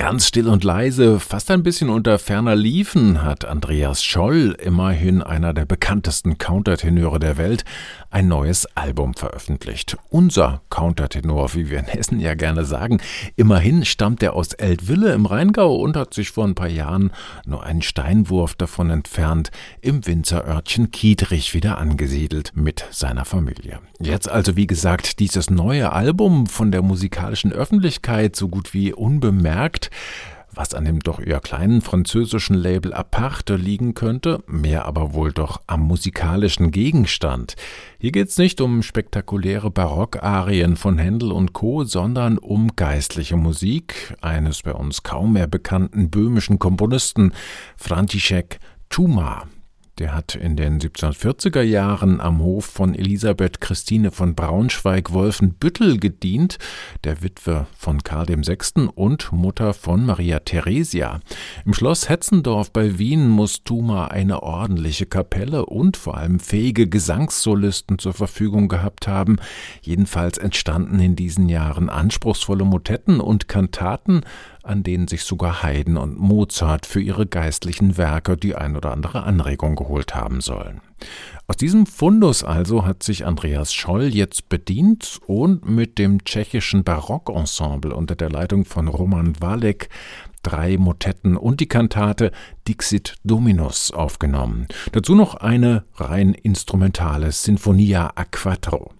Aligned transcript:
Ganz 0.00 0.26
still 0.26 0.48
und 0.48 0.64
leise, 0.64 1.20
fast 1.20 1.50
ein 1.50 1.62
bisschen 1.62 1.90
unter 1.90 2.18
ferner 2.18 2.56
Liefen, 2.56 3.22
hat 3.22 3.44
Andreas 3.44 4.02
Scholl, 4.02 4.56
immerhin 4.58 5.22
einer 5.22 5.52
der 5.52 5.66
bekanntesten 5.66 6.38
Countertenöre 6.38 7.18
der 7.18 7.36
Welt, 7.36 7.66
ein 8.08 8.26
neues 8.26 8.64
Album 8.74 9.12
veröffentlicht. 9.12 9.98
Unser 10.08 10.62
Countertenor, 10.70 11.52
wie 11.52 11.68
wir 11.68 11.80
in 11.80 11.84
Hessen 11.88 12.18
ja 12.18 12.32
gerne 12.34 12.64
sagen. 12.64 13.02
Immerhin 13.36 13.84
stammt 13.84 14.22
er 14.22 14.32
aus 14.32 14.54
Eltville 14.54 15.12
im 15.12 15.26
Rheingau 15.26 15.76
und 15.76 15.98
hat 15.98 16.14
sich 16.14 16.30
vor 16.30 16.46
ein 16.46 16.54
paar 16.54 16.68
Jahren 16.68 17.12
nur 17.44 17.62
einen 17.62 17.82
Steinwurf 17.82 18.54
davon 18.54 18.88
entfernt 18.88 19.50
im 19.82 20.06
Winzerörtchen 20.06 20.90
Kiedrich 20.92 21.52
wieder 21.52 21.76
angesiedelt 21.76 22.52
mit 22.54 22.86
seiner 22.90 23.26
Familie. 23.26 23.80
Jetzt 24.00 24.30
also 24.30 24.56
wie 24.56 24.66
gesagt 24.66 25.20
dieses 25.20 25.50
neue 25.50 25.92
Album 25.92 26.46
von 26.46 26.72
der 26.72 26.80
musikalischen 26.80 27.52
Öffentlichkeit 27.52 28.34
so 28.34 28.48
gut 28.48 28.72
wie 28.72 28.94
unbemerkt 28.94 29.89
was 30.52 30.74
an 30.74 30.84
dem 30.84 31.00
doch 31.00 31.20
eher 31.20 31.40
kleinen 31.40 31.80
französischen 31.80 32.54
Label 32.54 32.92
Aparte 32.92 33.56
liegen 33.56 33.94
könnte, 33.94 34.42
mehr 34.46 34.84
aber 34.84 35.14
wohl 35.14 35.32
doch 35.32 35.60
am 35.66 35.80
musikalischen 35.80 36.70
Gegenstand. 36.70 37.56
Hier 37.98 38.12
geht's 38.12 38.38
nicht 38.38 38.60
um 38.60 38.82
spektakuläre 38.82 39.70
Barockarien 39.70 40.76
von 40.76 40.98
Händel 40.98 41.32
und 41.32 41.52
Co., 41.52 41.84
sondern 41.84 42.38
um 42.38 42.74
geistliche 42.76 43.36
Musik 43.36 44.14
eines 44.20 44.62
bei 44.62 44.72
uns 44.72 45.02
kaum 45.02 45.34
mehr 45.34 45.46
bekannten 45.46 46.10
böhmischen 46.10 46.58
Komponisten 46.58 47.32
František 47.76 48.58
Tuma. 48.88 49.44
Der 50.00 50.14
hat 50.14 50.34
in 50.34 50.56
den 50.56 50.80
1740er 50.80 51.60
Jahren 51.60 52.22
am 52.22 52.38
Hof 52.38 52.64
von 52.64 52.94
Elisabeth 52.94 53.60
Christine 53.60 54.10
von 54.10 54.34
Braunschweig-Wolfenbüttel 54.34 56.00
gedient, 56.00 56.56
der 57.04 57.22
Witwe 57.22 57.66
von 57.76 58.02
Karl 58.02 58.28
VI. 58.28 58.88
und 58.94 59.30
Mutter 59.30 59.74
von 59.74 60.06
Maria 60.06 60.38
Theresia. 60.38 61.20
Im 61.66 61.74
Schloss 61.74 62.08
Hetzendorf 62.08 62.72
bei 62.72 62.98
Wien 62.98 63.28
muss 63.28 63.62
Thuma 63.62 64.06
eine 64.06 64.42
ordentliche 64.42 65.04
Kapelle 65.04 65.66
und 65.66 65.98
vor 65.98 66.16
allem 66.16 66.40
fähige 66.40 66.88
Gesangssolisten 66.88 67.98
zur 67.98 68.14
Verfügung 68.14 68.68
gehabt 68.68 69.06
haben. 69.06 69.36
Jedenfalls 69.82 70.38
entstanden 70.38 70.98
in 70.98 71.14
diesen 71.14 71.50
Jahren 71.50 71.90
anspruchsvolle 71.90 72.64
Motetten 72.64 73.20
und 73.20 73.48
Kantaten, 73.48 74.22
an 74.62 74.82
denen 74.82 75.08
sich 75.08 75.24
sogar 75.24 75.62
Haydn 75.62 75.96
und 75.96 76.18
Mozart 76.18 76.86
für 76.86 77.00
ihre 77.00 77.26
geistlichen 77.26 77.96
Werke 77.96 78.36
die 78.36 78.54
ein 78.54 78.76
oder 78.76 78.92
andere 78.92 79.22
Anregung 79.22 79.76
geholt 79.76 80.14
haben 80.14 80.40
sollen. 80.40 80.80
Aus 81.46 81.56
diesem 81.56 81.86
Fundus 81.86 82.44
also 82.44 82.84
hat 82.84 83.02
sich 83.02 83.26
Andreas 83.26 83.72
Scholl 83.72 84.14
jetzt 84.14 84.48
bedient 84.48 85.20
und 85.26 85.68
mit 85.68 85.98
dem 85.98 86.24
tschechischen 86.24 86.84
Barockensemble 86.84 87.94
unter 87.94 88.14
der 88.14 88.30
Leitung 88.30 88.64
von 88.64 88.86
Roman 88.86 89.40
Walek 89.40 89.88
drei 90.42 90.78
Motetten 90.78 91.36
und 91.36 91.60
die 91.60 91.68
Kantate 91.68 92.32
Dixit 92.66 93.16
Dominus 93.24 93.90
aufgenommen. 93.90 94.66
Dazu 94.92 95.14
noch 95.14 95.34
eine 95.34 95.84
rein 95.96 96.34
instrumentale 96.34 97.32
Sinfonia 97.32 98.12
a 98.14 98.24
quattro. 98.24 98.92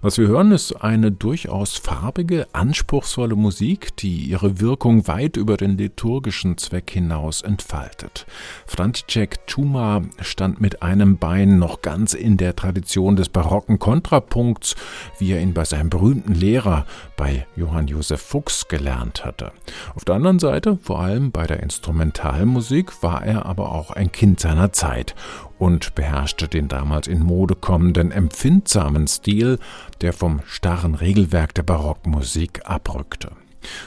Was 0.00 0.16
wir 0.16 0.28
hören, 0.28 0.52
ist 0.52 0.72
eine 0.84 1.10
durchaus 1.10 1.76
farbige, 1.76 2.46
anspruchsvolle 2.52 3.34
Musik, 3.34 3.96
die 3.96 4.30
ihre 4.30 4.60
Wirkung 4.60 5.08
weit 5.08 5.36
über 5.36 5.56
den 5.56 5.76
liturgischen 5.76 6.56
Zweck 6.56 6.90
hinaus 6.90 7.42
entfaltet. 7.42 8.24
František 8.66 9.46
Tuma 9.48 10.02
stand 10.20 10.60
mit 10.60 10.82
einem 10.82 11.18
Bein 11.18 11.58
noch 11.58 11.82
ganz 11.82 12.14
in 12.14 12.36
der 12.36 12.54
Tradition 12.54 13.16
des 13.16 13.28
barocken 13.28 13.80
Kontrapunkts, 13.80 14.76
wie 15.18 15.32
er 15.32 15.40
ihn 15.40 15.54
bei 15.54 15.64
seinem 15.64 15.90
berühmten 15.90 16.34
Lehrer, 16.34 16.86
bei 17.16 17.46
Johann 17.56 17.88
Josef 17.88 18.20
Fuchs, 18.20 18.68
gelernt 18.68 19.24
hatte. 19.24 19.50
Auf 19.96 20.04
der 20.04 20.14
anderen 20.14 20.38
Seite, 20.38 20.78
vor 20.80 21.00
allem 21.00 21.32
bei 21.32 21.48
der 21.48 21.60
Instrumentalmusik, 21.60 23.02
war 23.02 23.24
er 23.24 23.46
aber 23.46 23.72
auch 23.72 23.90
ein 23.90 24.12
Kind 24.12 24.38
seiner 24.38 24.72
Zeit 24.72 25.16
und 25.58 25.94
beherrschte 25.94 26.48
den 26.48 26.68
damals 26.68 27.06
in 27.06 27.22
Mode 27.22 27.54
kommenden 27.54 28.12
empfindsamen 28.12 29.06
Stil, 29.06 29.58
der 30.00 30.12
vom 30.12 30.40
starren 30.46 30.94
Regelwerk 30.94 31.54
der 31.54 31.62
Barockmusik 31.62 32.62
abrückte. 32.64 33.30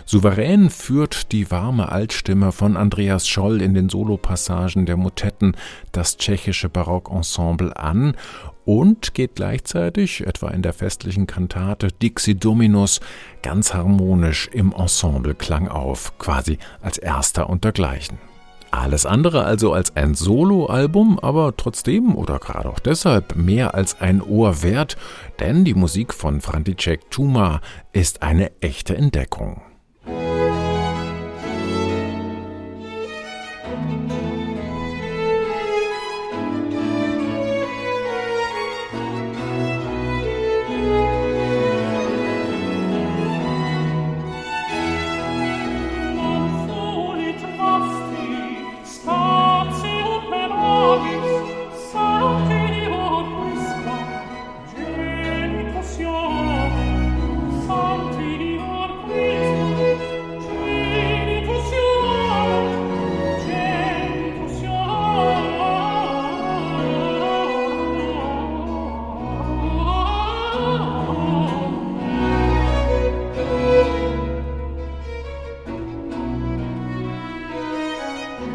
Souverän 0.06 0.70
führt 0.70 1.32
die 1.32 1.50
warme 1.50 1.90
Altstimme 1.90 2.52
von 2.52 2.76
Andreas 2.76 3.28
Scholl 3.28 3.62
in 3.62 3.74
den 3.74 3.90
Solopassagen 3.90 4.86
der 4.86 4.98
Motetten 4.98 5.56
das 5.92 6.18
tschechische 6.18 6.70
Barockensemble 6.70 7.76
an 7.78 8.16
und 8.66 9.14
geht 9.14 9.36
gleichzeitig, 9.36 10.26
etwa 10.28 10.50
in 10.50 10.62
der 10.62 10.74
festlichen 10.74 11.26
Kantate 11.26 11.88
Dixie 11.92 12.36
Dominus, 12.36 13.00
ganz 13.42 13.74
harmonisch 13.74 14.50
im 14.52 14.72
Ensembleklang 14.74 15.68
auf, 15.68 16.18
quasi 16.20 16.60
als 16.82 16.98
erster 16.98 17.50
untergleichen. 17.50 18.31
Alles 18.72 19.06
andere 19.06 19.44
also 19.44 19.74
als 19.74 19.98
ein 19.98 20.16
Soloalbum, 20.16 21.20
aber 21.20 21.56
trotzdem 21.58 22.16
oder 22.16 22.40
gerade 22.40 22.70
auch 22.70 22.80
deshalb 22.80 23.36
mehr 23.36 23.76
als 23.76 24.00
ein 24.00 24.22
Ohr 24.22 24.64
wert, 24.64 24.96
denn 25.42 25.66
die 25.66 25.74
Musik 25.74 26.14
von 26.14 26.40
František 26.40 27.12
Tuma 27.12 27.60
ist 27.92 28.24
eine 28.24 28.52
echte 28.62 28.96
Entdeckung. 28.96 29.62